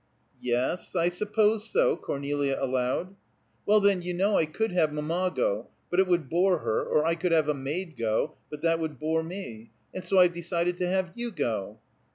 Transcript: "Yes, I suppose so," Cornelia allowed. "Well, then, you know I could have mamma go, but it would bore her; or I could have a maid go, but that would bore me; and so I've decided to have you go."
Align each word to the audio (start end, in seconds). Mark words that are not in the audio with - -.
"Yes, 0.41 0.95
I 0.95 1.09
suppose 1.09 1.69
so," 1.69 1.95
Cornelia 1.95 2.57
allowed. 2.59 3.15
"Well, 3.67 3.79
then, 3.79 4.01
you 4.01 4.15
know 4.15 4.35
I 4.35 4.47
could 4.47 4.71
have 4.71 4.91
mamma 4.91 5.31
go, 5.35 5.67
but 5.91 5.99
it 5.99 6.07
would 6.07 6.27
bore 6.27 6.57
her; 6.57 6.83
or 6.83 7.05
I 7.05 7.13
could 7.13 7.31
have 7.31 7.47
a 7.49 7.53
maid 7.53 7.95
go, 7.95 8.33
but 8.49 8.63
that 8.63 8.79
would 8.79 8.97
bore 8.97 9.21
me; 9.21 9.69
and 9.93 10.03
so 10.03 10.17
I've 10.17 10.33
decided 10.33 10.79
to 10.79 10.87
have 10.87 11.11
you 11.13 11.29
go." 11.29 11.77